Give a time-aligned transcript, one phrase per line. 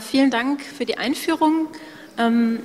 [0.00, 1.68] Vielen Dank für die Einführung.
[2.18, 2.60] Ähm,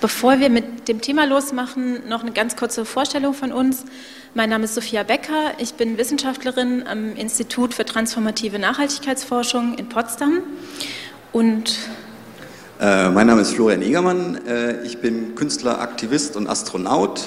[0.00, 3.84] bevor wir mit dem Thema losmachen, noch eine ganz kurze Vorstellung von uns.
[4.34, 5.52] Mein Name ist Sophia Becker.
[5.58, 10.42] Ich bin Wissenschaftlerin am Institut für transformative Nachhaltigkeitsforschung in Potsdam.
[11.32, 11.78] Und
[12.80, 14.46] äh, mein Name ist Florian Egermann.
[14.46, 17.26] Äh, ich bin Künstler, Aktivist und Astronaut,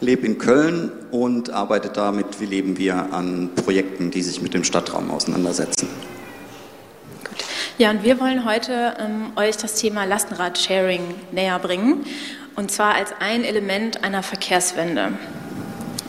[0.00, 4.54] lebe in Köln und arbeite da mit Wie leben wir an Projekten, die sich mit
[4.54, 5.88] dem Stadtraum auseinandersetzen.
[7.78, 12.06] Ja, und wir wollen heute ähm, euch das Thema Lastenrad-Sharing näher bringen,
[12.54, 15.12] und zwar als ein Element einer Verkehrswende.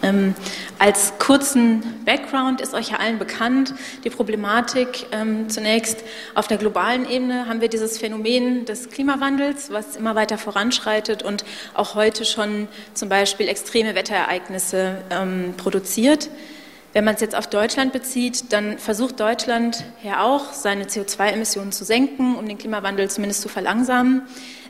[0.02, 0.34] Ähm,
[0.80, 3.73] als kurzen Background ist euch ja allen bekannt
[4.05, 5.07] die Problematik.
[5.12, 10.38] Ähm, zunächst auf der globalen Ebene haben wir dieses Phänomen des Klimawandels, was immer weiter
[10.38, 16.29] voranschreitet und auch heute schon zum Beispiel extreme Wetterereignisse ähm, produziert.
[16.98, 21.85] Wenn man es jetzt auf Deutschland bezieht, dann versucht Deutschland ja auch, seine CO2-Emissionen zu
[21.85, 24.23] senken, um den Klimawandel zumindest zu verlangsamen.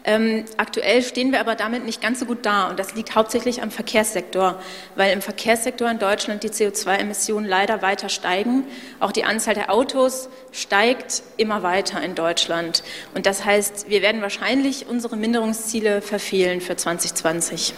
[0.04, 3.64] Ähm, aktuell stehen wir aber damit nicht ganz so gut da und das liegt hauptsächlich
[3.64, 4.62] am Verkehrssektor,
[4.98, 8.66] weil im Verkehrssektor in Deutschland die CO2-Emissionen leider weiter steigen.
[9.00, 12.84] Auch die Anzahl der Autos steigt immer weiter in Deutschland
[13.16, 17.74] und das heißt, wir werden wahrscheinlich unsere Minderungsziele verfehlen für 2020.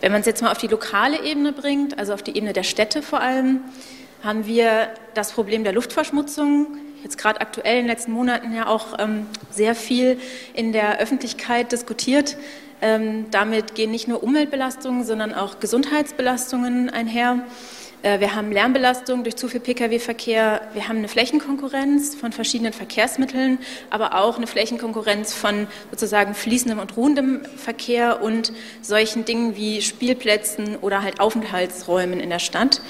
[0.00, 2.62] Wenn man es jetzt mal auf die lokale Ebene bringt, also auf die Ebene der
[2.62, 3.60] Städte vor allem,
[4.22, 8.98] haben wir das Problem der Luftverschmutzung, jetzt gerade aktuell in den letzten Monaten ja auch
[8.98, 10.18] ähm, sehr viel
[10.54, 12.36] in der Öffentlichkeit diskutiert.
[12.82, 17.40] Ähm, damit gehen nicht nur Umweltbelastungen, sondern auch Gesundheitsbelastungen einher.
[18.02, 20.62] Äh, wir haben Lärmbelastung durch zu viel Pkw-Verkehr.
[20.72, 23.58] Wir haben eine Flächenkonkurrenz von verschiedenen Verkehrsmitteln,
[23.90, 30.76] aber auch eine Flächenkonkurrenz von sozusagen fließendem und ruhendem Verkehr und solchen Dingen wie Spielplätzen
[30.76, 32.80] oder halt Aufenthaltsräumen in der Stadt.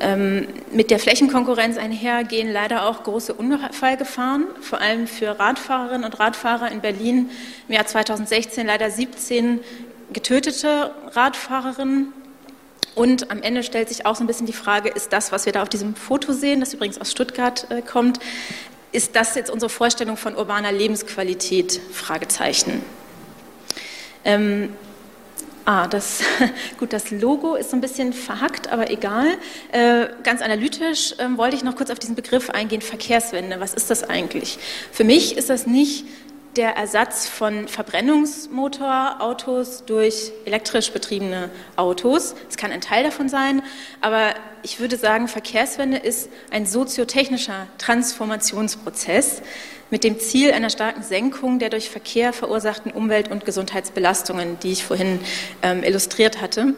[0.00, 6.18] Ähm, mit der Flächenkonkurrenz einher gehen leider auch große Unfallgefahren, vor allem für Radfahrerinnen und
[6.18, 7.30] Radfahrer in Berlin.
[7.68, 9.60] Im Jahr 2016 leider 17
[10.12, 12.12] getötete Radfahrerinnen
[12.94, 15.52] und am Ende stellt sich auch so ein bisschen die Frage, ist das, was wir
[15.52, 18.18] da auf diesem Foto sehen, das übrigens aus Stuttgart äh, kommt,
[18.92, 21.80] ist das jetzt unsere Vorstellung von urbaner Lebensqualität?
[21.92, 22.82] Fragezeichen.
[24.24, 24.68] Ähm,
[25.64, 26.22] Ah, das,
[26.78, 29.28] gut, das Logo ist so ein bisschen verhackt, aber egal.
[29.70, 33.60] Äh, ganz analytisch äh, wollte ich noch kurz auf diesen Begriff eingehen, Verkehrswende.
[33.60, 34.58] Was ist das eigentlich?
[34.90, 36.04] Für mich ist das nicht
[36.56, 42.34] der Ersatz von Verbrennungsmotorautos durch elektrisch betriebene Autos.
[42.48, 43.62] Es kann ein Teil davon sein,
[44.00, 49.42] aber ich würde sagen, Verkehrswende ist ein soziotechnischer Transformationsprozess
[49.90, 54.84] mit dem Ziel einer starken Senkung der durch Verkehr verursachten Umwelt- und Gesundheitsbelastungen, die ich
[54.84, 55.20] vorhin
[55.62, 56.74] ähm, illustriert hatte.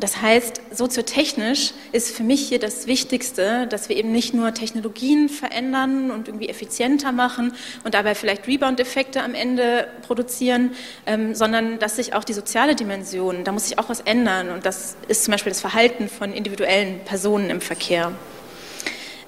[0.00, 5.28] Das heißt, soziotechnisch ist für mich hier das Wichtigste, dass wir eben nicht nur Technologien
[5.28, 10.70] verändern und irgendwie effizienter machen und dabei vielleicht Rebound-Effekte am Ende produzieren,
[11.06, 14.50] ähm, sondern dass sich auch die soziale Dimension, da muss sich auch was ändern.
[14.50, 18.12] Und das ist zum Beispiel das Verhalten von individuellen Personen im Verkehr.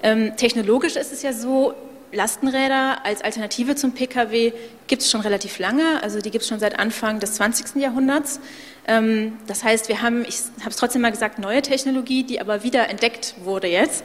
[0.02, 1.74] Ähm, technologisch ist es ja so,
[2.12, 4.52] Lastenräder als Alternative zum Pkw
[4.88, 7.80] gibt es schon relativ lange, also die gibt es schon seit Anfang des 20.
[7.80, 8.40] Jahrhunderts.
[8.88, 12.64] Ähm, das heißt, wir haben, ich habe es trotzdem mal gesagt, neue Technologie, die aber
[12.64, 14.04] wieder entdeckt wurde jetzt.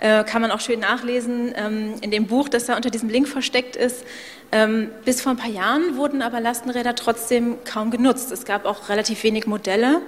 [0.00, 3.28] Äh, kann man auch schön nachlesen ähm, in dem Buch, das da unter diesem Link
[3.28, 4.04] versteckt ist.
[4.50, 8.32] Ähm, bis vor ein paar Jahren wurden aber Lastenräder trotzdem kaum genutzt.
[8.32, 10.02] Es gab auch relativ wenig Modelle.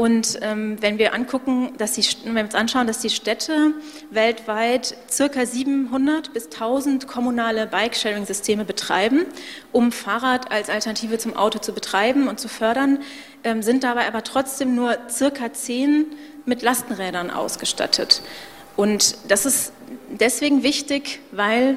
[0.00, 3.74] Und ähm, wenn wir angucken, dass die, wenn wir uns anschauen, dass die Städte
[4.10, 9.26] weltweit circa 700 bis 1000 kommunale Bike-Sharing-Systeme betreiben,
[9.72, 13.00] um Fahrrad als Alternative zum Auto zu betreiben und zu fördern,
[13.44, 16.06] ähm, sind dabei aber trotzdem nur circa 10
[16.46, 18.22] mit Lastenrädern ausgestattet.
[18.76, 19.74] Und das ist
[20.08, 21.76] deswegen wichtig, weil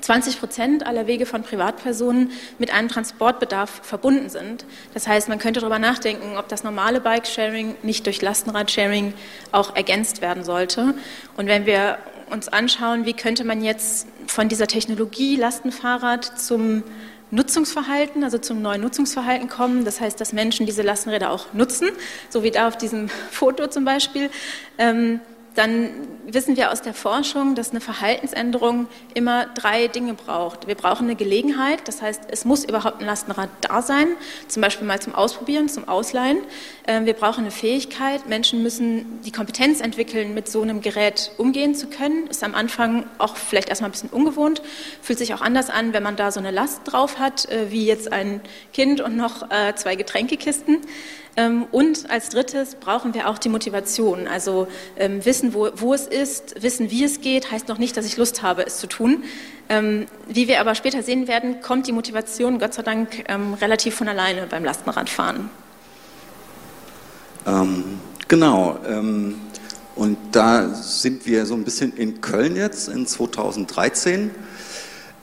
[0.00, 4.64] 20 Prozent aller Wege von Privatpersonen mit einem Transportbedarf verbunden sind.
[4.94, 9.14] Das heißt, man könnte darüber nachdenken, ob das normale Bike-Sharing nicht durch Lastenrad-Sharing
[9.52, 10.94] auch ergänzt werden sollte.
[11.36, 11.98] Und wenn wir
[12.30, 16.84] uns anschauen, wie könnte man jetzt von dieser Technologie Lastenfahrrad zum
[17.30, 19.84] Nutzungsverhalten, also zum neuen Nutzungsverhalten kommen.
[19.84, 21.88] Das heißt, dass Menschen diese Lastenräder auch nutzen,
[22.28, 24.30] so wie da auf diesem Foto zum Beispiel.
[24.78, 25.20] Ähm,
[25.54, 25.90] dann
[26.26, 30.66] wissen wir aus der Forschung, dass eine Verhaltensänderung immer drei Dinge braucht.
[30.66, 34.08] Wir brauchen eine Gelegenheit, das heißt, es muss überhaupt ein Lastenrad da sein,
[34.46, 36.38] zum Beispiel mal zum Ausprobieren, zum Ausleihen.
[36.86, 41.74] Ähm, wir brauchen eine Fähigkeit, Menschen müssen die Kompetenz entwickeln, mit so einem Gerät umgehen
[41.74, 42.28] zu können.
[42.28, 44.62] Ist am Anfang auch vielleicht erstmal ein bisschen ungewohnt,
[45.02, 47.86] fühlt sich auch anders an, wenn man da so eine Last drauf hat, äh, wie
[47.86, 48.40] jetzt ein
[48.72, 50.78] Kind und noch äh, zwei Getränkekisten.
[51.36, 54.26] Ähm, und als drittes brauchen wir auch die Motivation.
[54.26, 54.66] Also
[54.96, 58.16] ähm, wissen, wo, wo es ist, wissen, wie es geht, heißt noch nicht, dass ich
[58.16, 59.24] Lust habe, es zu tun.
[59.68, 63.24] Ähm, wie wir aber später sehen werden, kommt die Motivation Gott sei Dank
[63.60, 65.48] relativ von alleine beim Lastenradfahren.
[67.46, 67.84] Ähm,
[68.26, 68.78] genau.
[68.88, 69.36] Ähm,
[69.94, 74.30] und da sind wir so ein bisschen in Köln jetzt in 2013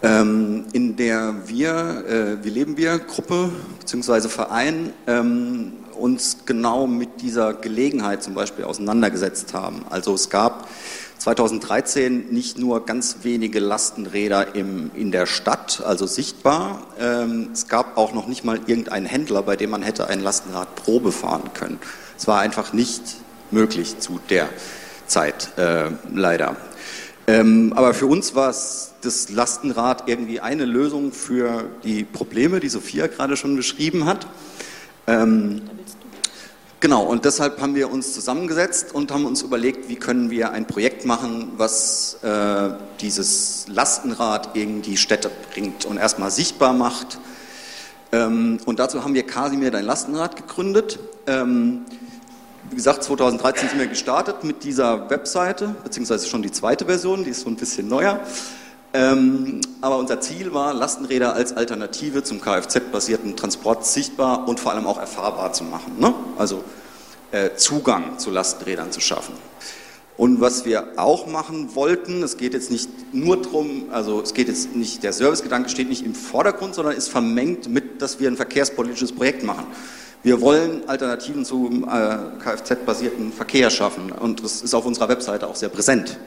[0.03, 4.29] ähm, in der wir, äh, wie leben wir, Gruppe bzw.
[4.29, 9.85] Verein, ähm, uns genau mit dieser Gelegenheit zum Beispiel auseinandergesetzt haben.
[9.89, 10.67] Also es gab
[11.17, 17.97] 2013 nicht nur ganz wenige Lastenräder im, in der Stadt, also sichtbar, ähm, es gab
[17.97, 21.79] auch noch nicht mal irgendeinen Händler, bei dem man hätte ein Lastenrad Probe fahren können.
[22.17, 23.01] Es war einfach nicht
[23.51, 24.49] möglich zu der
[25.07, 26.55] Zeit, äh, leider.
[27.27, 32.69] Ähm, aber für uns war es das Lastenrad irgendwie eine Lösung für die Probleme, die
[32.69, 34.27] Sophia gerade schon beschrieben hat.
[35.07, 35.61] Ähm,
[36.79, 40.67] genau, und deshalb haben wir uns zusammengesetzt und haben uns überlegt, wie können wir ein
[40.67, 42.69] Projekt machen, was äh,
[43.01, 47.19] dieses Lastenrad in die Städte bringt und erstmal sichtbar macht.
[48.11, 50.99] Ähm, und dazu haben wir Casimir dein Lastenrad gegründet.
[51.27, 51.85] Ähm,
[52.69, 57.29] wie gesagt, 2013 sind wir gestartet mit dieser Webseite, beziehungsweise schon die zweite Version, die
[57.29, 58.19] ist so ein bisschen neuer.
[58.97, 64.87] Ähm, aber unser Ziel war, Lastenräder als Alternative zum Kfz-basierten Transport sichtbar und vor allem
[64.87, 65.99] auch erfahrbar zu machen.
[65.99, 66.15] Ne?
[66.39, 66.63] Also
[67.31, 69.35] äh, Zugang zu Lastenrädern zu schaffen.
[70.17, 74.47] Und was wir auch machen wollten, es geht jetzt nicht nur darum, also es geht
[74.47, 78.35] jetzt nicht, der Servicegedanke steht nicht im Vordergrund, sondern ist vermengt mit, dass wir ein
[78.35, 79.67] verkehrspolitisches Projekt machen.
[80.23, 85.55] Wir wollen Alternativen zum äh, Kfz-basierten Verkehr schaffen und das ist auf unserer Webseite auch
[85.55, 86.17] sehr präsent.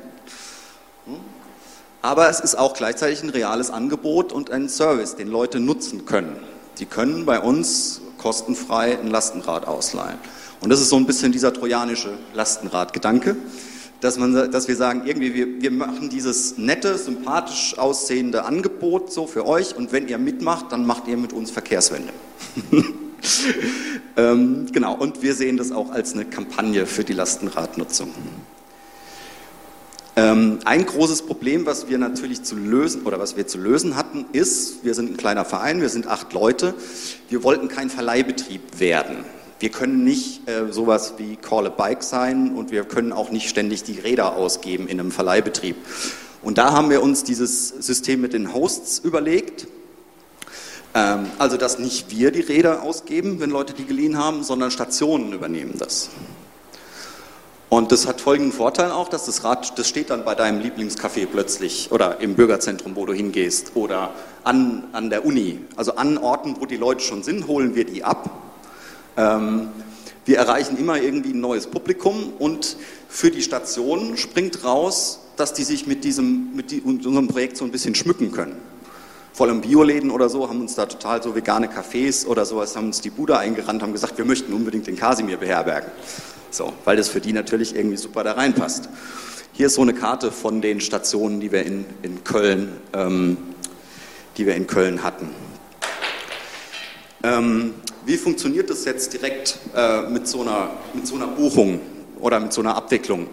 [2.02, 6.36] Aber es ist auch gleichzeitig ein reales Angebot und ein Service, den Leute nutzen können.
[6.78, 10.18] Die können bei uns kostenfrei ein Lastenrad ausleihen.
[10.60, 13.36] Und das ist so ein bisschen dieser trojanische Lastenradgedanke,
[14.00, 14.18] dass,
[14.50, 19.76] dass wir sagen, irgendwie, wir, wir machen dieses nette, sympathisch aussehende Angebot so für euch
[19.76, 22.12] und wenn ihr mitmacht, dann macht ihr mit uns Verkehrswende.
[24.16, 28.10] ähm, genau, und wir sehen das auch als eine Kampagne für die Lastenradnutzung.
[30.20, 34.26] Ähm, ein großes Problem, was wir natürlich zu lösen oder was wir zu lösen hatten,
[34.34, 36.74] ist, wir sind ein kleiner Verein, wir sind acht Leute,
[37.30, 39.24] wir wollten kein Verleihbetrieb werden.
[39.60, 43.48] Wir können nicht äh, sowas wie Call a Bike sein und wir können auch nicht
[43.48, 45.76] ständig die Räder ausgeben in einem Verleihbetrieb.
[46.42, 49.68] Und da haben wir uns dieses System mit den Hosts überlegt.
[50.94, 55.32] Ähm, also, dass nicht wir die Räder ausgeben, wenn Leute die geliehen haben, sondern Stationen
[55.32, 56.10] übernehmen das.
[57.70, 61.26] Und das hat folgenden Vorteil auch, dass das Rad, das steht dann bei deinem Lieblingscafé
[61.26, 64.10] plötzlich oder im Bürgerzentrum, wo du hingehst oder
[64.42, 65.60] an, an der Uni.
[65.76, 68.28] Also an Orten, wo die Leute schon sind, holen wir die ab.
[69.16, 69.68] Ähm,
[70.24, 72.76] wir erreichen immer irgendwie ein neues Publikum und
[73.08, 77.64] für die Station springt raus, dass die sich mit, diesem, mit, die, unserem Projekt so
[77.64, 78.56] ein bisschen schmücken können
[79.40, 82.88] vor allem Bioläden oder so, haben uns da total so vegane Cafés oder sowas, haben
[82.88, 85.90] uns die Bude eingerannt, haben gesagt, wir möchten unbedingt den Kasimir beherbergen.
[86.50, 88.88] So, weil das für die natürlich irgendwie super da reinpasst.
[89.52, 93.36] Hier ist so eine Karte von den Stationen, die wir in, in Köln, ähm,
[94.36, 95.30] die wir in Köln hatten.
[97.22, 101.80] Ähm, wie funktioniert das jetzt direkt äh, mit, so einer, mit so einer Buchung
[102.18, 103.28] oder mit so einer Abwicklung?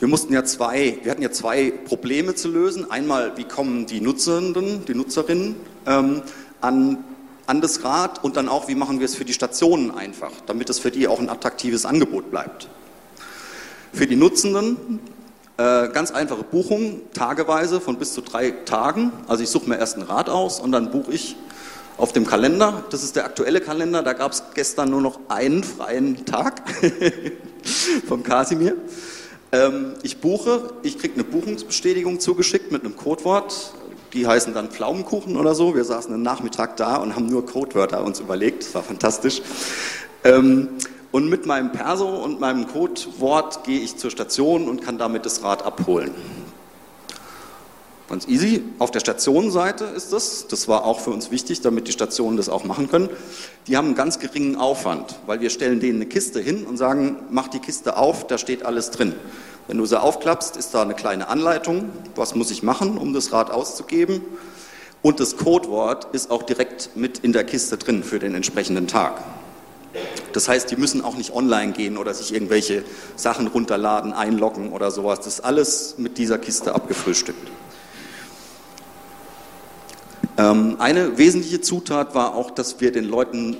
[0.00, 2.90] Wir mussten ja zwei, wir hatten ja zwei Probleme zu lösen.
[2.90, 5.54] Einmal, wie kommen die Nutzenden, die Nutzerinnen
[5.86, 6.22] ähm,
[6.60, 7.04] an
[7.46, 10.68] an das Rad und dann auch, wie machen wir es für die Stationen einfach, damit
[10.70, 12.68] es für die auch ein attraktives Angebot bleibt.
[13.92, 15.00] Für die Nutzenden
[15.58, 19.10] äh, ganz einfache Buchung, tageweise von bis zu drei Tagen.
[19.26, 21.36] Also ich suche mir erst ein Rad aus und dann buche ich
[21.96, 22.84] auf dem Kalender.
[22.90, 24.02] Das ist der aktuelle Kalender.
[24.02, 26.62] Da gab es gestern nur noch einen freien Tag
[28.06, 28.76] vom Kasimir.
[29.52, 33.72] Ähm, ich buche, ich kriege eine Buchungsbestätigung zugeschickt mit einem Codewort
[34.12, 35.74] die heißen dann Pflaumenkuchen oder so.
[35.74, 38.64] Wir saßen einen Nachmittag da und haben nur Codewörter uns überlegt.
[38.64, 39.42] Das war fantastisch.
[40.24, 40.68] Ähm,
[41.12, 45.42] und mit meinem Perso und meinem Codewort gehe ich zur Station und kann damit das
[45.42, 46.10] Rad abholen.
[48.08, 48.62] Ganz easy.
[48.78, 50.46] Auf der Stationenseite ist das.
[50.46, 53.08] Das war auch für uns wichtig, damit die Stationen das auch machen können.
[53.66, 57.16] Die haben einen ganz geringen Aufwand, weil wir stellen denen eine Kiste hin und sagen,
[57.30, 59.14] mach die Kiste auf, da steht alles drin.
[59.66, 63.32] Wenn du sie aufklappst, ist da eine kleine Anleitung, was muss ich machen, um das
[63.32, 64.20] Rad auszugeben.
[65.02, 69.20] Und das Codewort ist auch direkt mit in der Kiste drin für den entsprechenden Tag.
[70.32, 72.84] Das heißt, die müssen auch nicht online gehen oder sich irgendwelche
[73.16, 75.18] Sachen runterladen, einloggen oder sowas.
[75.18, 77.48] Das ist alles mit dieser Kiste abgefrühstückt.
[80.38, 83.56] Ähm, eine wesentliche Zutat war auch, dass wir den Leuten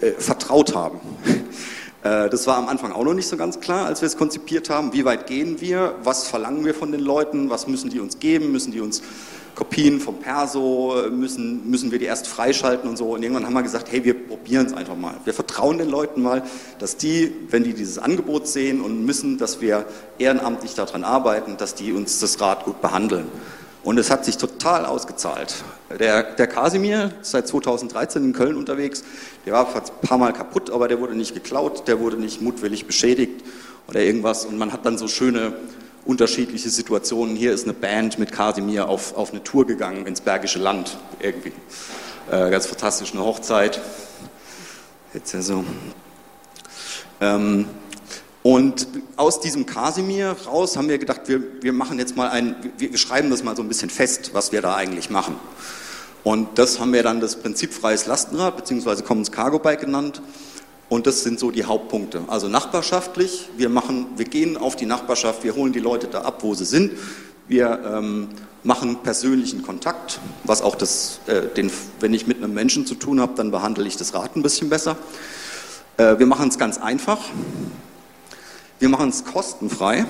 [0.00, 1.00] äh, vertraut haben.
[2.04, 4.70] Äh, das war am Anfang auch noch nicht so ganz klar, als wir es konzipiert
[4.70, 4.92] haben.
[4.92, 5.96] Wie weit gehen wir?
[6.04, 7.50] Was verlangen wir von den Leuten?
[7.50, 8.52] Was müssen die uns geben?
[8.52, 9.02] Müssen die uns
[9.56, 10.94] Kopien vom Perso?
[11.10, 13.14] Müssen, müssen wir die erst freischalten und so?
[13.14, 15.14] Und irgendwann haben wir gesagt, hey, wir probieren es einfach mal.
[15.24, 16.44] Wir vertrauen den Leuten mal,
[16.78, 19.84] dass die, wenn die dieses Angebot sehen und müssen, dass wir
[20.18, 23.26] ehrenamtlich daran arbeiten, dass die uns das Rad gut behandeln.
[23.88, 25.64] Und es hat sich total ausgezahlt.
[25.98, 29.02] Der, der Kasimir seit 2013 in Köln unterwegs.
[29.46, 32.84] Der war ein paar Mal kaputt, aber der wurde nicht geklaut, der wurde nicht mutwillig
[32.86, 33.42] beschädigt
[33.86, 34.44] oder irgendwas.
[34.44, 35.54] Und man hat dann so schöne
[36.04, 37.34] unterschiedliche Situationen.
[37.34, 41.54] Hier ist eine Band mit Kasimir auf, auf eine Tour gegangen ins Bergische Land irgendwie.
[42.30, 43.80] Äh, ganz fantastisch, eine Hochzeit.
[45.14, 45.64] Jetzt ja so.
[47.22, 47.64] Ähm,
[48.42, 52.90] und aus diesem Kasimir raus haben wir gedacht, wir, wir machen jetzt mal ein, wir,
[52.92, 55.36] wir schreiben das mal so ein bisschen fest, was wir da eigentlich machen.
[56.24, 59.02] Und das haben wir dann das Prinzip freies Lastenrad bzw.
[59.02, 60.22] Commons Cargo Bike genannt.
[60.88, 62.22] Und das sind so die Hauptpunkte.
[62.28, 66.42] Also nachbarschaftlich, wir, machen, wir gehen auf die Nachbarschaft, wir holen die Leute da ab,
[66.42, 66.92] wo sie sind.
[67.46, 68.28] Wir ähm,
[68.62, 73.20] machen persönlichen Kontakt, was auch das, äh, den, wenn ich mit einem Menschen zu tun
[73.20, 74.96] habe, dann behandle ich das Rad ein bisschen besser.
[75.98, 77.18] Äh, wir machen es ganz einfach.
[78.78, 80.06] Wir machen es kostenfrei.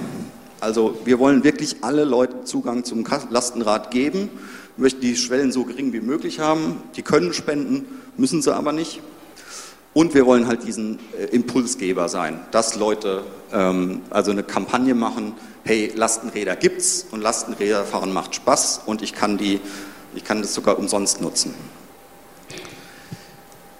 [0.61, 4.29] Also wir wollen wirklich alle Leute Zugang zum Lastenrad geben,
[4.77, 6.83] möchten die Schwellen so gering wie möglich haben.
[6.95, 7.87] Die können spenden,
[8.19, 9.01] müssen sie aber nicht.
[9.95, 13.23] Und wir wollen halt diesen äh, Impulsgeber sein, dass Leute
[13.53, 15.33] ähm, also eine Kampagne machen,
[15.65, 19.61] hey, Lastenräder gibt's und Lastenräder fahren macht Spaß und ich kann, die,
[20.15, 21.55] ich kann das sogar umsonst nutzen.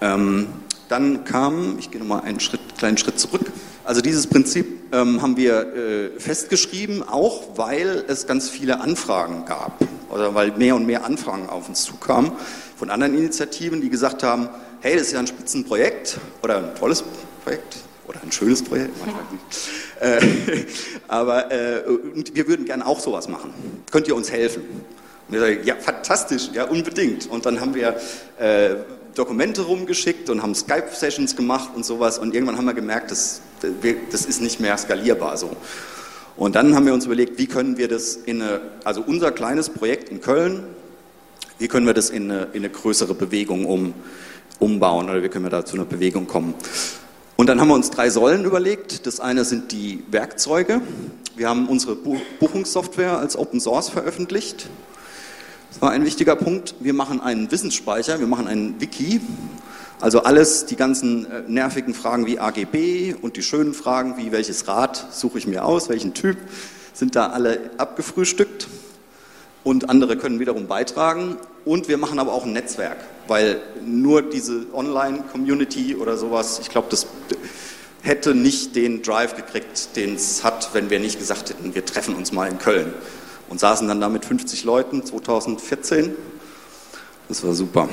[0.01, 0.47] Ähm,
[0.87, 3.51] dann kam, ich gehe nochmal einen Schritt, kleinen Schritt zurück,
[3.89, 9.83] also dieses Prinzip ähm, haben wir äh, festgeschrieben, auch weil es ganz viele Anfragen gab
[10.11, 12.31] oder weil mehr und mehr Anfragen auf uns zukamen
[12.75, 14.47] von anderen Initiativen, die gesagt haben,
[14.81, 17.03] hey, das ist ja ein Spitzenprojekt oder ein tolles
[17.43, 17.77] Projekt
[18.07, 18.91] oder ein schönes Projekt,
[20.01, 20.19] äh,
[21.07, 21.81] aber äh,
[22.31, 23.51] wir würden gerne auch sowas machen.
[23.89, 24.61] Könnt ihr uns helfen?
[25.27, 27.27] Und wir sagen, ja, fantastisch, ja, unbedingt.
[27.27, 27.99] Und dann haben wir
[28.37, 28.75] äh,
[29.15, 32.17] Dokumente rumgeschickt und haben Skype-Sessions gemacht und sowas.
[32.17, 33.41] Und irgendwann haben wir gemerkt, das,
[34.11, 35.55] das ist nicht mehr skalierbar so.
[36.35, 39.69] Und dann haben wir uns überlegt, wie können wir das in eine, also unser kleines
[39.69, 40.63] Projekt in Köln,
[41.57, 43.93] wie können wir das in eine, in eine größere Bewegung um,
[44.59, 46.53] umbauen oder wie können wir da zu einer Bewegung kommen.
[47.35, 49.05] Und dann haben wir uns drei Säulen überlegt.
[49.05, 50.81] Das eine sind die Werkzeuge.
[51.35, 54.69] Wir haben unsere Buchungssoftware als Open Source veröffentlicht.
[55.71, 56.73] Das war ein wichtiger Punkt.
[56.79, 59.21] Wir machen einen Wissensspeicher, wir machen einen Wiki.
[60.01, 64.67] Also alles, die ganzen äh, nervigen Fragen wie AGB und die schönen Fragen wie welches
[64.67, 66.37] Rad suche ich mir aus, welchen Typ,
[66.93, 68.67] sind da alle abgefrühstückt
[69.63, 71.37] und andere können wiederum beitragen.
[71.65, 72.97] Und wir machen aber auch ein Netzwerk,
[73.27, 77.05] weil nur diese Online-Community oder sowas, ich glaube, das
[78.01, 82.15] hätte nicht den Drive gekriegt, den es hat, wenn wir nicht gesagt hätten, wir treffen
[82.15, 82.93] uns mal in Köln
[83.49, 86.15] und saßen dann da mit 50 Leuten 2014.
[87.27, 87.89] Das war super.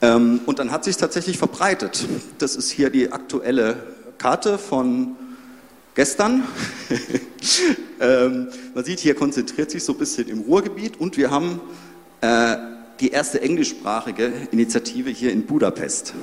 [0.00, 2.06] Ähm, und dann hat sich tatsächlich verbreitet.
[2.38, 3.76] Das ist hier die aktuelle
[4.18, 5.16] Karte von
[5.94, 6.44] gestern.
[8.00, 11.60] ähm, man sieht, hier konzentriert sich so ein bisschen im Ruhrgebiet und wir haben
[12.20, 12.56] äh,
[13.00, 16.14] die erste englischsprachige Initiative hier in Budapest.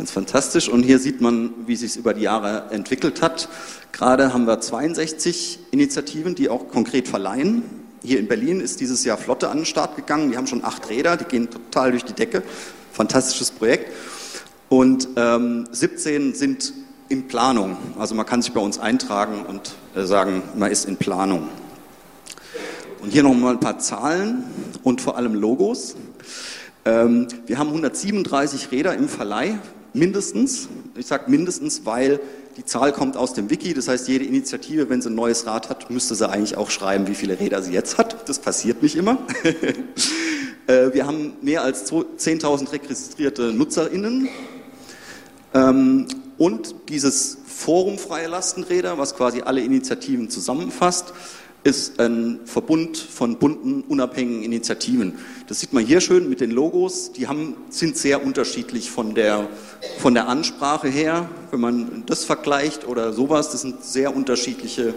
[0.00, 0.70] Ganz fantastisch.
[0.70, 3.50] Und hier sieht man, wie sich es über die Jahre entwickelt hat.
[3.92, 7.64] Gerade haben wir 62 Initiativen, die auch konkret verleihen.
[8.02, 10.30] Hier in Berlin ist dieses Jahr Flotte an den Start gegangen.
[10.30, 12.42] Die haben schon acht Räder, die gehen total durch die Decke.
[12.92, 13.92] Fantastisches Projekt.
[14.70, 16.72] Und ähm, 17 sind
[17.10, 17.76] in Planung.
[17.98, 21.46] Also man kann sich bei uns eintragen und äh, sagen, man ist in Planung.
[23.02, 24.44] Und hier nochmal ein paar Zahlen
[24.82, 25.94] und vor allem Logos.
[26.86, 29.58] Ähm, wir haben 137 Räder im Verleih
[29.92, 30.68] mindestens.
[30.96, 32.20] Ich sage mindestens, weil
[32.56, 33.74] die Zahl kommt aus dem Wiki.
[33.74, 37.06] Das heißt, jede Initiative, wenn sie ein neues Rad hat, müsste sie eigentlich auch schreiben,
[37.06, 38.28] wie viele Räder sie jetzt hat.
[38.28, 39.18] Das passiert nicht immer.
[40.66, 44.28] Äh, wir haben mehr als 10.000 registrierte NutzerInnen.
[45.52, 46.06] Ähm,
[46.38, 51.12] und dieses Forum Freie Lastenräder, was quasi alle Initiativen zusammenfasst,
[51.62, 55.18] ist ein Verbund von bunten, unabhängigen Initiativen.
[55.46, 57.12] Das sieht man hier schön mit den Logos.
[57.12, 59.48] Die haben, sind sehr unterschiedlich von der,
[59.98, 61.28] von der Ansprache her.
[61.50, 64.94] Wenn man das vergleicht oder sowas, das sind sehr unterschiedliche.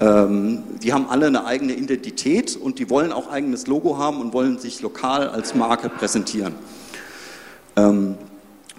[0.00, 4.32] Ähm, die haben alle eine eigene Identität und die wollen auch eigenes Logo haben und
[4.32, 6.54] wollen sich lokal als Marke präsentieren.
[7.76, 8.16] Ähm,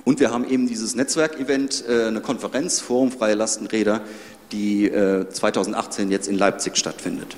[0.03, 4.01] und wir haben eben dieses Netzwerkevent, äh, eine Konferenz, Forum Freie Lastenräder,
[4.51, 7.35] die 2018 äh, jetzt in Leipzig stattfindet.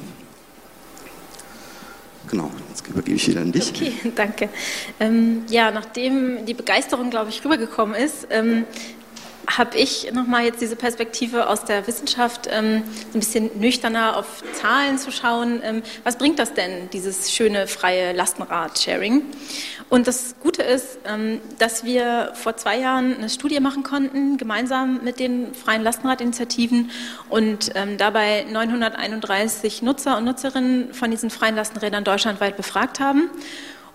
[2.29, 3.69] Genau, jetzt übergebe ich wieder an dich.
[3.69, 4.49] Okay, danke.
[4.99, 8.65] Ähm, ja, nachdem die Begeisterung, glaube ich, rübergekommen ist, ähm,
[9.57, 14.43] habe ich nochmal jetzt diese Perspektive aus der Wissenschaft, ähm, so ein bisschen nüchterner auf
[14.53, 15.61] Zahlen zu schauen.
[15.63, 19.23] Ähm, was bringt das denn, dieses schöne freie Lastenrad-Sharing?
[19.89, 25.01] Und das Gute ist, ähm, dass wir vor zwei Jahren eine Studie machen konnten, gemeinsam
[25.03, 26.91] mit den freien Lastenradinitiativen
[27.29, 33.29] und ähm, dabei 931 Nutzer und Nutzerinnen von diesen freien Lastenrädern deutschlandweit befragt haben.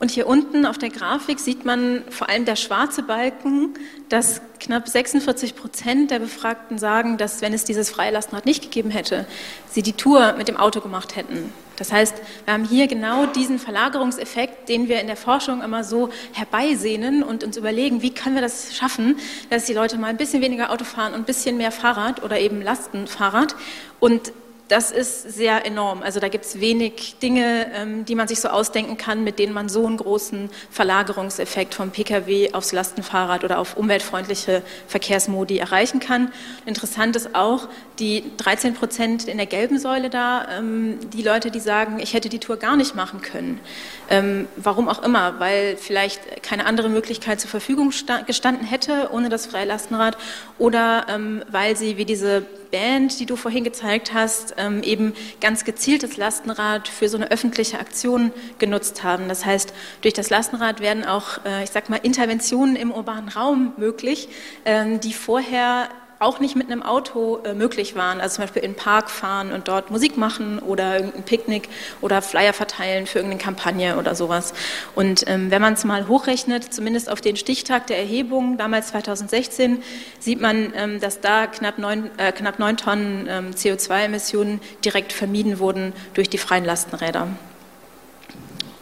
[0.03, 3.75] Und hier unten auf der Grafik sieht man vor allem der schwarze Balken,
[4.09, 9.27] dass knapp 46 Prozent der Befragten sagen, dass wenn es dieses Freilastenrad nicht gegeben hätte,
[9.71, 11.53] sie die Tour mit dem Auto gemacht hätten.
[11.77, 16.11] Das heißt, wir haben hier genau diesen Verlagerungseffekt, den wir in der Forschung immer so
[16.33, 20.43] herbeisehnen und uns überlegen, wie können wir das schaffen, dass die Leute mal ein bisschen
[20.43, 23.55] weniger Auto fahren und ein bisschen mehr Fahrrad oder eben Lastenfahrrad.
[24.01, 24.33] Und
[24.69, 26.03] das ist sehr enorm.
[26.03, 29.53] Also da gibt es wenig Dinge, ähm, die man sich so ausdenken kann, mit denen
[29.53, 36.33] man so einen großen Verlagerungseffekt vom Pkw aufs Lastenfahrrad oder auf umweltfreundliche Verkehrsmodi erreichen kann.
[36.65, 41.61] Interessant ist auch die 13 Prozent in der gelben Säule da, ähm, die Leute, die
[41.61, 43.61] sagen, ich hätte die Tour gar nicht machen können.
[44.09, 47.93] Ähm, warum auch immer, weil vielleicht keine andere Möglichkeit zur Verfügung
[48.27, 50.17] gestanden hätte ohne das Freilastenrad
[50.59, 51.07] oder
[51.51, 56.89] weil sie wie diese Band, die du vorhin gezeigt hast, ähm, eben ganz gezieltes Lastenrad
[56.89, 59.29] für so eine öffentliche Aktion genutzt haben.
[59.29, 63.75] Das heißt, durch das Lastenrad werden auch, äh, ich sag mal, Interventionen im urbanen Raum
[63.77, 64.29] möglich,
[64.65, 65.89] ähm, die vorher
[66.23, 68.21] auch nicht mit einem Auto äh, möglich waren.
[68.21, 71.69] Also zum Beispiel in den Park fahren und dort Musik machen oder irgendein Picknick
[72.01, 74.55] oder Flyer verteilen für irgendeine Kampagne oder sowas.
[74.95, 79.83] Und ähm, wenn man es mal hochrechnet, zumindest auf den Stichtag der Erhebung, damals 2016,
[80.19, 85.59] sieht man, ähm, dass da knapp neun, äh, knapp neun Tonnen ähm, CO2-Emissionen direkt vermieden
[85.59, 87.29] wurden durch die freien Lastenräder.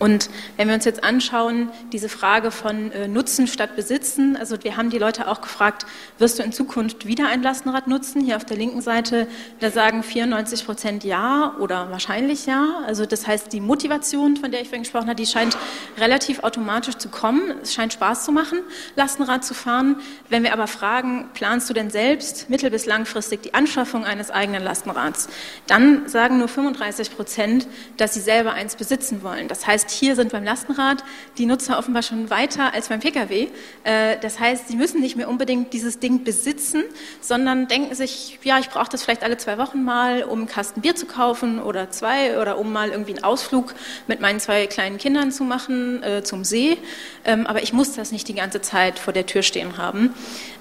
[0.00, 4.78] Und wenn wir uns jetzt anschauen, diese Frage von äh, Nutzen statt Besitzen, also wir
[4.78, 5.84] haben die Leute auch gefragt,
[6.16, 8.22] wirst du in Zukunft wieder ein Lastenrad nutzen?
[8.22, 9.26] Hier auf der linken Seite,
[9.60, 12.82] da sagen 94 Prozent ja oder wahrscheinlich ja.
[12.86, 15.58] Also das heißt, die Motivation, von der ich vorhin gesprochen habe, die scheint
[15.98, 17.56] relativ automatisch zu kommen.
[17.62, 18.60] Es scheint Spaß zu machen,
[18.96, 19.96] Lastenrad zu fahren.
[20.30, 24.64] Wenn wir aber fragen, planst du denn selbst mittel- bis langfristig die Anschaffung eines eigenen
[24.64, 25.28] Lastenrads,
[25.66, 29.46] dann sagen nur 35 Prozent, dass sie selber eins besitzen wollen.
[29.48, 31.04] Das heißt, hier sind beim Lastenrad
[31.38, 33.48] die Nutzer offenbar schon weiter als beim Pkw.
[33.84, 36.82] Äh, das heißt, sie müssen nicht mehr unbedingt dieses Ding besitzen,
[37.20, 40.80] sondern denken sich, ja, ich brauche das vielleicht alle zwei Wochen mal, um einen Kasten
[40.80, 43.74] Bier zu kaufen oder zwei oder um mal irgendwie einen Ausflug
[44.06, 46.78] mit meinen zwei kleinen Kindern zu machen äh, zum See.
[47.24, 50.14] Ähm, aber ich muss das nicht die ganze Zeit vor der Tür stehen haben.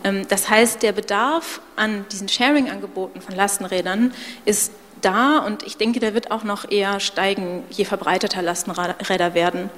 [0.04, 4.14] Ähm, das heißt, der Bedarf an diesen Sharing-Angeboten von Lastenrädern
[4.46, 9.70] ist da und ich denke, der wird auch noch eher steigen, je verbreiteter Lastenräder werden.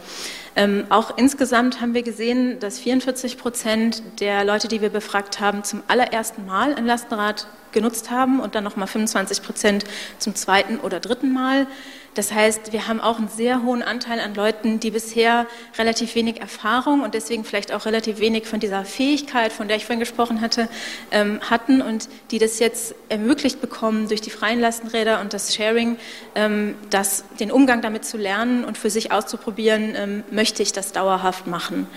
[0.55, 5.63] Ähm, auch insgesamt haben wir gesehen, dass 44 Prozent der Leute, die wir befragt haben,
[5.63, 9.85] zum allerersten Mal ein Lastenrad genutzt haben und dann nochmal 25 Prozent
[10.19, 11.67] zum zweiten oder dritten Mal.
[12.13, 15.47] Das heißt, wir haben auch einen sehr hohen Anteil an Leuten, die bisher
[15.77, 19.85] relativ wenig Erfahrung und deswegen vielleicht auch relativ wenig von dieser Fähigkeit, von der ich
[19.85, 20.67] vorhin gesprochen hatte,
[21.11, 25.97] ähm, hatten und die das jetzt ermöglicht bekommen durch die freien Lastenräder und das Sharing,
[26.35, 30.91] ähm, das, den Umgang damit zu lernen und für sich auszuprobieren, ähm, möchte ich das
[30.91, 31.87] dauerhaft machen.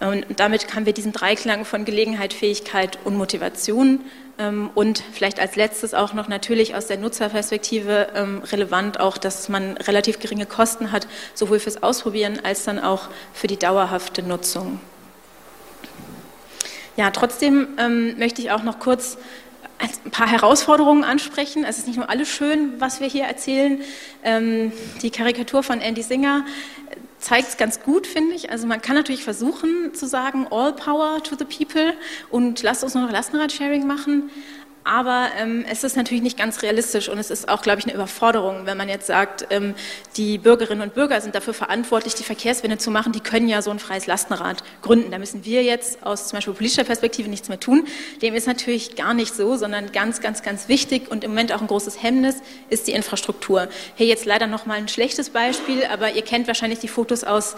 [0.00, 4.00] Und damit haben wir diesen Dreiklang von Gelegenheit, Fähigkeit und Motivation
[4.74, 9.76] und vielleicht als letztes auch noch natürlich aus der Nutzerperspektive ähm, relevant auch, dass man
[9.76, 14.80] relativ geringe Kosten hat, sowohl fürs Ausprobieren als dann auch für die dauerhafte Nutzung.
[16.96, 19.18] Ja, trotzdem ähm, möchte ich auch noch kurz
[20.04, 21.64] ein paar Herausforderungen ansprechen.
[21.64, 23.80] Es ist nicht nur alles schön, was wir hier erzählen.
[25.00, 26.44] die Karikatur von Andy Singer
[27.20, 28.50] zeigt es ganz gut, finde ich.
[28.50, 31.94] Also man kann natürlich versuchen zu sagen, all power to the people
[32.30, 34.30] und lasst uns nur noch Lastenrad-Sharing machen.
[34.82, 37.94] Aber ähm, es ist natürlich nicht ganz realistisch und es ist auch, glaube ich, eine
[37.94, 39.74] Überforderung, wenn man jetzt sagt, ähm,
[40.16, 43.70] die Bürgerinnen und Bürger sind dafür verantwortlich, die Verkehrswende zu machen, die können ja so
[43.70, 45.10] ein freies Lastenrad gründen.
[45.10, 47.86] Da müssen wir jetzt aus zum Beispiel politischer Perspektive nichts mehr tun.
[48.22, 51.60] Dem ist natürlich gar nicht so, sondern ganz, ganz, ganz wichtig und im Moment auch
[51.60, 52.36] ein großes Hemmnis
[52.70, 53.68] ist die Infrastruktur.
[53.96, 57.56] Hier jetzt leider noch mal ein schlechtes Beispiel, aber ihr kennt wahrscheinlich die Fotos aus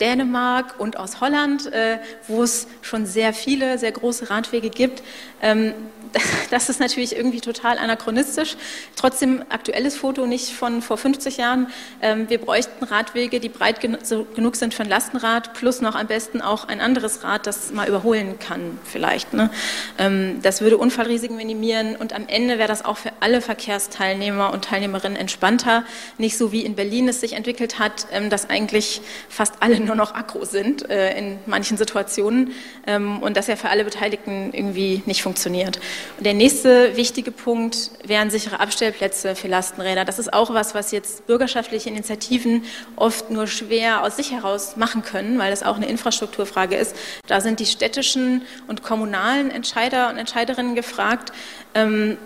[0.00, 5.02] Dänemark und aus Holland, äh, wo es schon sehr viele, sehr große Radwege gibt.
[5.42, 5.74] Ähm,
[6.50, 8.56] das ist natürlich irgendwie total anachronistisch.
[8.96, 11.68] Trotzdem aktuelles Foto, nicht von vor 50 Jahren.
[12.02, 16.40] Ähm, wir bräuchten Radwege, die breit genug sind für ein Lastenrad, plus noch am besten
[16.40, 19.34] auch ein anderes Rad, das mal überholen kann vielleicht.
[19.34, 19.50] Ne?
[19.98, 24.64] Ähm, das würde Unfallrisiken minimieren und am Ende wäre das auch für alle Verkehrsteilnehmer und
[24.64, 25.84] Teilnehmerinnen entspannter.
[26.18, 30.14] Nicht so wie in Berlin es sich entwickelt hat, dass eigentlich fast alle nur noch
[30.14, 32.52] aggro sind äh, in manchen Situationen
[32.86, 35.80] ähm, und das ja für alle Beteiligten irgendwie nicht funktioniert.
[36.16, 40.04] Und der nächste wichtige Punkt wären sichere Abstellplätze für Lastenräder.
[40.04, 45.02] Das ist auch was, was jetzt bürgerschaftliche Initiativen oft nur schwer aus sich heraus machen
[45.02, 46.94] können, weil das auch eine Infrastrukturfrage ist.
[47.26, 51.32] Da sind die städtischen und kommunalen Entscheider und Entscheiderinnen gefragt.
[51.74, 52.16] Ähm,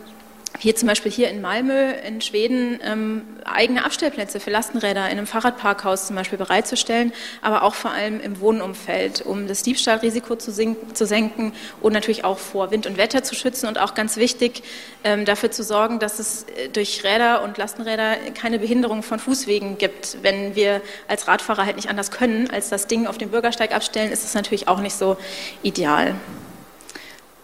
[0.58, 5.26] hier zum Beispiel hier in Malmö in Schweden ähm, eigene Abstellplätze für Lastenräder in einem
[5.26, 7.12] Fahrradparkhaus zum Beispiel bereitzustellen,
[7.42, 10.52] aber auch vor allem im Wohnumfeld, um das Diebstahlrisiko zu,
[10.92, 14.62] zu senken und natürlich auch vor Wind und Wetter zu schützen und auch ganz wichtig
[15.02, 19.76] ähm, dafür zu sorgen, dass es äh, durch Räder und Lastenräder keine Behinderung von Fußwegen
[19.76, 20.18] gibt.
[20.22, 24.12] Wenn wir als Radfahrer halt nicht anders können, als das Ding auf dem Bürgersteig abstellen,
[24.12, 25.16] ist das natürlich auch nicht so
[25.62, 26.14] ideal.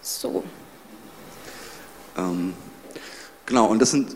[0.01, 0.45] So.
[2.17, 2.55] Ähm
[3.51, 4.15] Genau, und das sind,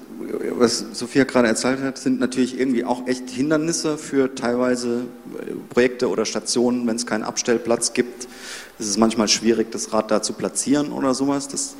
[0.53, 5.07] was Sophia gerade erzählt hat, sind natürlich irgendwie auch echt Hindernisse für teilweise
[5.40, 8.29] äh, Projekte oder Stationen, wenn es keinen Abstellplatz gibt.
[8.79, 11.49] Es ist manchmal schwierig, das Rad da zu platzieren oder sowas.
[11.49, 11.75] Das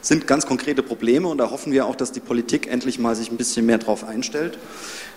[0.00, 3.32] sind ganz konkrete Probleme und da hoffen wir auch, dass die Politik endlich mal sich
[3.32, 4.56] ein bisschen mehr drauf einstellt,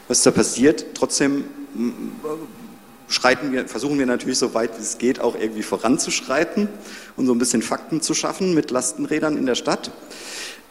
[0.08, 0.96] was da passiert.
[0.96, 1.44] Trotzdem
[3.08, 6.70] schreiten wir, versuchen wir natürlich so weit wie es geht auch irgendwie voranzuschreiten
[7.18, 9.92] und so ein bisschen Fakten zu schaffen mit Lastenrädern in der Stadt.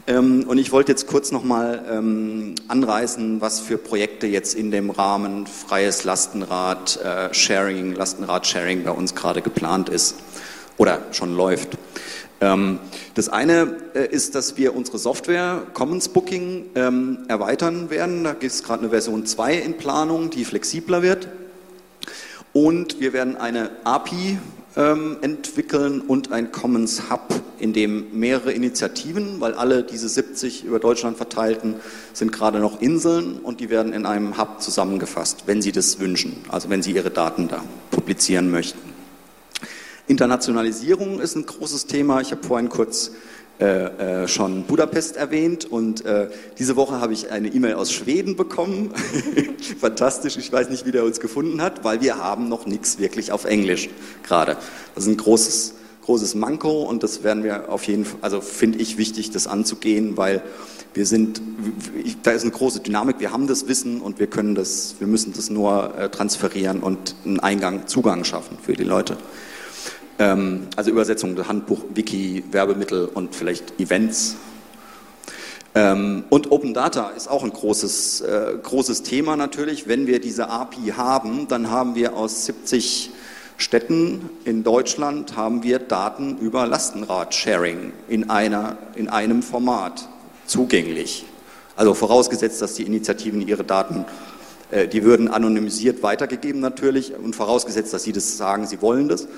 [0.06, 4.90] Ähm, und ich wollte jetzt kurz nochmal ähm, anreißen, was für Projekte jetzt in dem
[4.90, 10.16] Rahmen freies Lastenrad, äh, Sharing, Lastenrad-Sharing bei uns gerade geplant ist
[10.76, 11.78] oder schon läuft.
[12.40, 12.80] Ähm,
[13.14, 18.24] das eine äh, ist, dass wir unsere Software Commons Booking ähm, erweitern werden.
[18.24, 21.28] Da gibt es gerade eine Version 2 in Planung, die flexibler wird.
[22.52, 24.38] Und wir werden eine API
[24.76, 30.78] ähm, entwickeln und ein Commons Hub, in dem mehrere Initiativen, weil alle diese 70 über
[30.78, 31.76] Deutschland verteilten
[32.12, 36.36] sind gerade noch Inseln und die werden in einem Hub zusammengefasst, wenn Sie das wünschen,
[36.48, 38.92] also wenn Sie Ihre Daten da publizieren möchten.
[40.08, 42.20] Internationalisierung ist ein großes Thema.
[42.20, 43.12] Ich habe vorhin kurz
[43.60, 48.34] äh, äh, schon Budapest erwähnt und äh, diese Woche habe ich eine E-Mail aus Schweden
[48.34, 48.92] bekommen.
[49.80, 53.30] Fantastisch, ich weiß nicht, wie der uns gefunden hat, weil wir haben noch nichts wirklich
[53.30, 53.88] auf Englisch
[54.24, 54.56] gerade.
[54.94, 58.78] Das ist ein großes, großes Manko und das werden wir auf jeden Fall, also finde
[58.78, 60.42] ich wichtig, das anzugehen, weil
[60.94, 61.40] wir sind,
[62.22, 65.32] da ist eine große Dynamik, wir haben das Wissen und wir können das, wir müssen
[65.34, 69.16] das nur äh, transferieren und einen Eingang, Zugang schaffen für die Leute.
[70.18, 74.36] Ähm, also Übersetzung, Handbuch, Wiki, Werbemittel und vielleicht Events.
[75.74, 79.88] Ähm, und Open Data ist auch ein großes, äh, großes Thema natürlich.
[79.88, 83.10] Wenn wir diese API haben, dann haben wir aus 70
[83.56, 88.26] Städten in Deutschland haben wir Daten über Lastenrad-Sharing in,
[88.94, 90.08] in einem Format
[90.46, 91.24] zugänglich.
[91.76, 94.04] Also vorausgesetzt, dass die Initiativen ihre Daten,
[94.70, 99.28] äh, die würden anonymisiert weitergegeben natürlich und vorausgesetzt, dass sie das sagen, sie wollen das.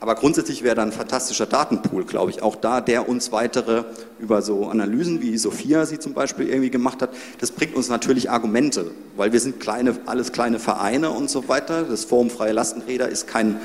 [0.00, 3.84] Aber grundsätzlich wäre da ein fantastischer Datenpool, glaube ich, auch da, der uns weitere
[4.18, 8.30] über so Analysen, wie Sophia sie zum Beispiel irgendwie gemacht hat, das bringt uns natürlich
[8.30, 11.82] Argumente, weil wir sind kleine, alles kleine Vereine und so weiter.
[11.82, 13.60] Das Forum Freie Lastenräder ist kein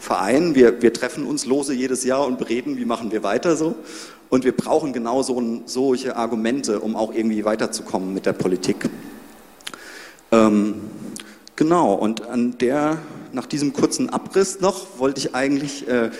[0.00, 0.56] Verein.
[0.56, 3.76] Wir, wir treffen uns lose jedes Jahr und bereden, wie machen wir weiter so.
[4.28, 8.90] Und wir brauchen genau so, solche Argumente, um auch irgendwie weiterzukommen mit der Politik.
[10.32, 10.74] Ähm,
[11.54, 12.98] genau, und an der
[13.36, 16.10] nach diesem kurzen Abriss noch wollte ich eigentlich äh,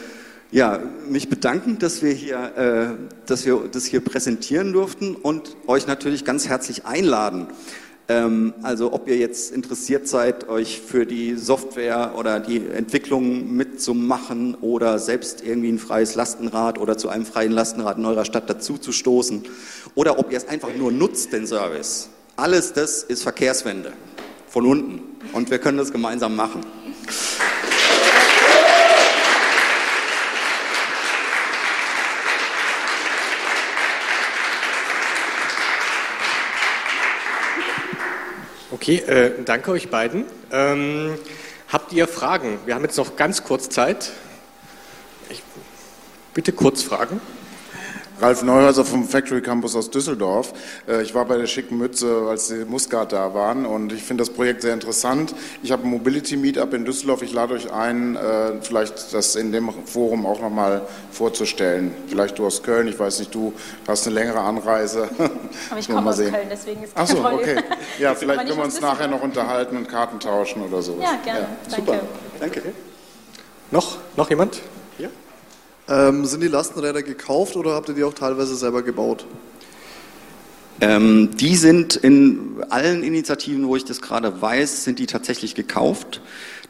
[0.50, 5.86] ja, mich bedanken, dass wir, hier, äh, dass wir das hier präsentieren durften und euch
[5.86, 7.46] natürlich ganz herzlich einladen.
[8.08, 14.54] Ähm, also ob ihr jetzt interessiert seid, euch für die Software oder die Entwicklung mitzumachen
[14.56, 18.76] oder selbst irgendwie ein freies Lastenrad oder zu einem freien Lastenrad in eurer Stadt dazu
[18.76, 19.42] zu stoßen
[19.94, 22.10] oder ob ihr es einfach nur nutzt, den Service.
[22.36, 23.94] Alles das ist Verkehrswende
[24.48, 26.64] von unten und wir können das gemeinsam machen.
[38.70, 40.26] Okay, äh, danke euch beiden.
[40.52, 41.18] Ähm,
[41.68, 42.58] habt ihr Fragen?
[42.66, 44.12] Wir haben jetzt noch ganz kurz Zeit.
[45.28, 45.42] Ich,
[46.34, 47.20] bitte kurz fragen.
[48.18, 50.54] Ralf Neuhäuser vom Factory Campus aus Düsseldorf.
[50.88, 54.22] Äh, ich war bei der schicken Mütze, als die Muscat da waren und ich finde
[54.22, 55.34] das Projekt sehr interessant.
[55.62, 57.20] Ich habe ein Mobility Meetup in Düsseldorf.
[57.20, 61.94] Ich lade euch ein, äh, vielleicht das in dem Forum auch nochmal vorzustellen.
[62.08, 63.52] Vielleicht du aus Köln, ich weiß nicht, du
[63.86, 65.10] hast eine längere Anreise.
[65.70, 66.32] Aber ich komme aus sehen.
[66.32, 67.56] Köln, deswegen ist Ach so, okay.
[67.98, 70.98] Ja, vielleicht können wir uns nachher noch unterhalten und Karten tauschen oder so.
[71.02, 71.40] Ja, gerne.
[71.40, 71.76] Ja, Danke.
[71.76, 72.00] Super.
[72.40, 72.62] Danke.
[73.70, 74.62] Noch, noch jemand?
[75.88, 79.24] Ähm, sind die Lastenräder gekauft oder habt ihr die auch teilweise selber gebaut?
[80.80, 86.20] Ähm, die sind in allen Initiativen, wo ich das gerade weiß, sind die tatsächlich gekauft.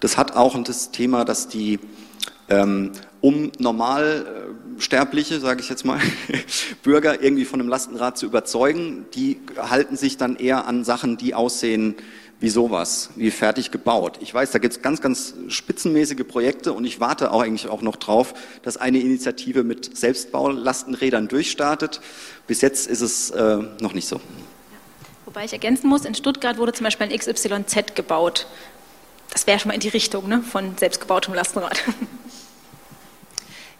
[0.00, 1.80] Das hat auch das Thema, dass die
[2.48, 3.50] ähm, um
[4.76, 5.98] Normalsterbliche, sage ich jetzt mal,
[6.82, 11.34] Bürger irgendwie von einem Lastenrad zu überzeugen, die halten sich dann eher an Sachen, die
[11.34, 11.94] aussehen
[12.40, 14.18] wie sowas, wie fertig gebaut.
[14.20, 17.80] Ich weiß, da gibt es ganz, ganz spitzenmäßige Projekte und ich warte auch eigentlich auch
[17.80, 22.02] noch drauf, dass eine Initiative mit Selbstbaulastenrädern durchstartet.
[22.46, 24.20] Bis jetzt ist es äh, noch nicht so.
[25.24, 28.46] Wobei ich ergänzen muss, in Stuttgart wurde zum Beispiel ein XYZ gebaut.
[29.30, 31.82] Das wäre schon mal in die Richtung ne, von selbstgebautem Lastenrad.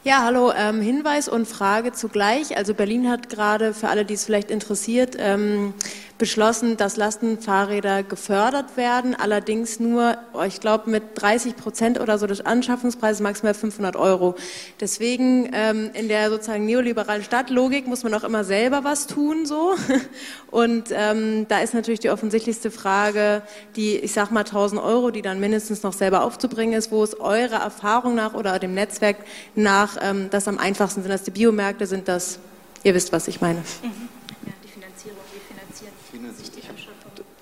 [0.07, 0.53] Ja, hallo.
[0.57, 2.57] Ähm, Hinweis und Frage zugleich.
[2.57, 5.75] Also Berlin hat gerade, für alle, die es vielleicht interessiert, ähm,
[6.19, 12.41] beschlossen, dass Lastenfahrräder gefördert werden, allerdings nur, ich glaube, mit 30 Prozent oder so des
[12.41, 14.35] Anschaffungspreises maximal 500 Euro.
[14.81, 19.75] Deswegen ähm, in der sozusagen neoliberalen Stadtlogik muss man auch immer selber was tun, so.
[20.51, 23.43] Und ähm, da ist natürlich die offensichtlichste Frage,
[23.77, 27.19] die, ich sag mal, 1000 Euro, die dann mindestens noch selber aufzubringen ist, wo es
[27.21, 29.17] eurer Erfahrung nach oder dem Netzwerk
[29.55, 31.11] nach ähm, das am einfachsten sind.
[31.11, 32.39] Das die Biomärkte sind das,
[32.85, 33.59] ihr wisst, was ich meine.
[33.83, 34.17] Mhm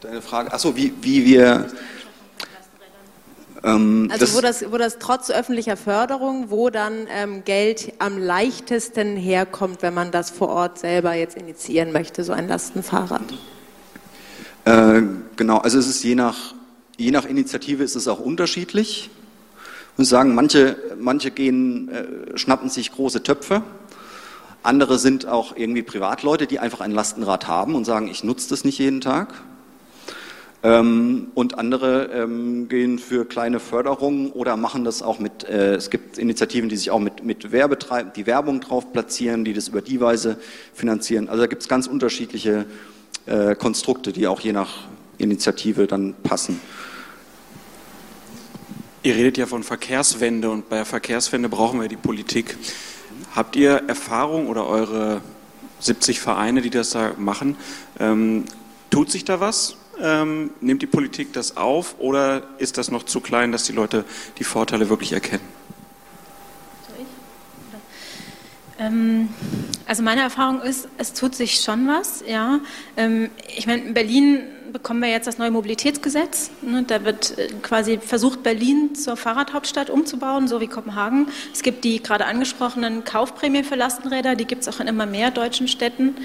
[0.01, 0.53] deine Frage.
[0.53, 1.67] Achso, wie, wie wir.
[3.63, 8.19] Ähm, also das wo das, wo das trotz öffentlicher Förderung, wo dann ähm, Geld am
[8.19, 13.23] leichtesten herkommt, wenn man das vor Ort selber jetzt initiieren möchte, so ein Lastenfahrrad.
[14.67, 15.03] Äh,
[15.37, 16.55] genau, also es ist je nach,
[16.97, 19.11] je nach Initiative ist es auch unterschiedlich.
[19.93, 23.63] Ich muss sagen, manche, manche gehen, äh, schnappen sich große Töpfe.
[24.65, 28.65] Andere sind auch irgendwie Privatleute, die einfach ein Lastenrad haben und sagen, ich nutze das
[28.65, 29.35] nicht jeden Tag.
[30.63, 35.91] Ähm, und andere ähm, gehen für kleine Förderungen oder machen das auch mit, äh, es
[35.91, 39.83] gibt Initiativen, die sich auch mit, mit Werbetreiben, die Werbung drauf platzieren, die das über
[39.83, 40.39] die Weise
[40.73, 41.29] finanzieren.
[41.29, 42.65] Also da gibt es ganz unterschiedliche
[43.27, 46.59] äh, Konstrukte, die auch je nach Initiative dann passen.
[49.03, 52.57] Ihr redet ja von Verkehrswende und bei Verkehrswende brauchen wir die Politik.
[53.35, 55.21] Habt ihr Erfahrung oder eure
[55.81, 57.57] 70 Vereine, die das da machen,
[57.99, 58.45] ähm,
[58.91, 59.77] tut sich da was?
[60.01, 64.05] Ähm, nimmt die Politik das auf oder ist das noch zu klein, dass die Leute
[64.39, 65.43] die Vorteile wirklich erkennen?
[68.79, 69.29] Ähm,
[69.87, 72.25] also meine Erfahrung ist, es tut sich schon was.
[72.27, 72.61] Ja,
[72.97, 74.41] ähm, ich meine, in Berlin
[74.75, 76.51] bekommen wir jetzt das neue Mobilitätsgesetz.
[76.61, 81.29] Ne, da wird äh, quasi versucht, Berlin zur Fahrradhauptstadt umzubauen, so wie Kopenhagen.
[81.53, 85.31] Es gibt die gerade angesprochenen Kaufprämien für Lastenräder, die gibt es auch in immer mehr
[85.31, 86.17] deutschen Städten.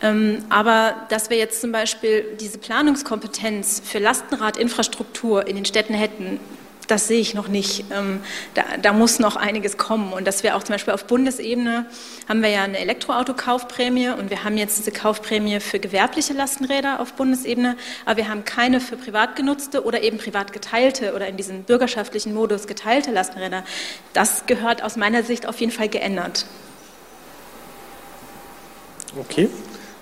[0.00, 6.38] Ähm, aber dass wir jetzt zum Beispiel diese Planungskompetenz für Lastenradinfrastruktur in den Städten hätten,
[6.86, 7.84] das sehe ich noch nicht.
[7.90, 8.20] Ähm,
[8.54, 10.12] da, da, muss noch einiges kommen.
[10.12, 11.86] Und dass wir auch zum Beispiel auf Bundesebene
[12.28, 17.14] haben wir ja eine Elektroauto-Kaufprämie und wir haben jetzt diese Kaufprämie für gewerbliche Lastenräder auf
[17.14, 21.64] Bundesebene, aber wir haben keine für privat genutzte oder eben privat geteilte oder in diesem
[21.64, 23.64] bürgerschaftlichen Modus geteilte Lastenräder.
[24.12, 26.46] Das gehört aus meiner Sicht auf jeden Fall geändert.
[29.18, 29.48] Okay.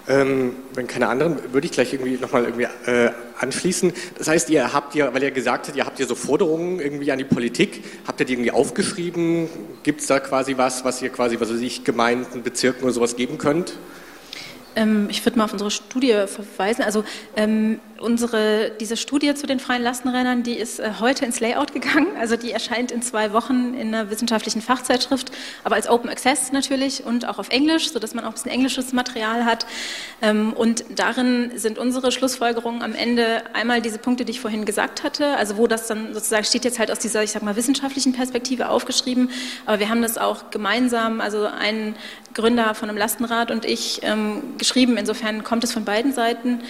[0.07, 3.93] Ähm, wenn keine anderen, würde ich gleich irgendwie nochmal irgendwie äh, anschließen.
[4.19, 7.11] Das heißt, ihr habt ja, weil ihr gesagt habt, ihr habt ja so Forderungen irgendwie
[7.11, 9.49] an die Politik, habt ihr die irgendwie aufgeschrieben?
[9.83, 13.17] Gibt es da quasi was, was ihr quasi, was weiß ich, Gemeinden, Bezirken oder sowas
[13.17, 13.79] geben könnt?
[14.77, 16.83] Ähm, ich würde mal auf unsere Studie verweisen.
[16.83, 17.05] Also
[17.37, 22.09] ähm, unsere, diese Studie zu den freien Lastenrädern, die ist äh, heute ins Layout gegangen.
[22.19, 25.33] Also die erscheint in zwei Wochen in einer wissenschaftlichen Fachzeitschrift,
[25.65, 28.93] aber als Open Access natürlich und auch auf Englisch, sodass man auch ein bisschen englisches
[28.93, 29.67] Material hat.
[30.23, 35.03] Ähm, und darin sind unsere Schlussfolgerungen am Ende einmal diese Punkte, die ich vorhin gesagt
[35.03, 38.13] hatte, also wo das dann sozusagen steht jetzt halt aus dieser, ich sag mal, wissenschaftlichen
[38.13, 39.31] Perspektive aufgeschrieben,
[39.67, 41.95] aber wir haben das auch gemeinsam, also ein
[42.35, 44.97] Gründer von einem Lastenrad und ich ähm, geschrieben.
[44.97, 46.61] Insofern kommt es von beiden Seiten.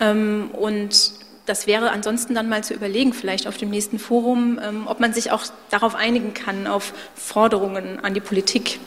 [0.00, 1.12] Ähm, und
[1.46, 5.12] das wäre ansonsten dann mal zu überlegen, vielleicht auf dem nächsten Forum, ähm, ob man
[5.12, 8.78] sich auch darauf einigen kann, auf Forderungen an die Politik.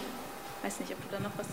[0.60, 1.48] Ich weiß nicht, ob du da noch was.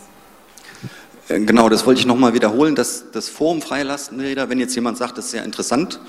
[1.29, 2.75] Äh, genau, das wollte ich nochmal wiederholen.
[2.75, 6.01] Das, das Forum Freie Lastenräder, wenn jetzt jemand sagt, das ist sehr interessant,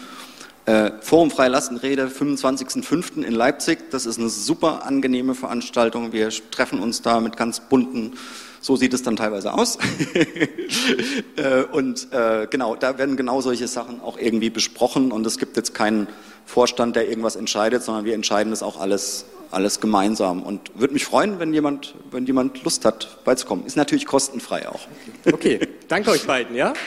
[0.66, 3.22] äh, Forum Freie Lastenräder, 25.05.
[3.24, 3.92] in Leipzig.
[3.92, 6.12] Das ist eine super angenehme Veranstaltung.
[6.12, 8.14] Wir treffen uns da mit ganz bunten
[8.66, 9.78] so sieht es dann teilweise aus.
[11.38, 15.58] Äh, und äh, genau, da werden genau solche Sachen auch irgendwie besprochen und es gibt
[15.58, 16.08] jetzt keinen
[16.46, 20.44] Vorstand, der irgendwas entscheidet, sondern wir entscheiden das auch alles, alles gemeinsam.
[20.44, 23.66] Und würde mich freuen, wenn jemand, wenn jemand Lust hat, beizukommen.
[23.66, 24.88] Ist natürlich kostenfrei auch.
[25.26, 26.68] Okay, danke euch beiden, ja?
[26.68, 26.80] Danke.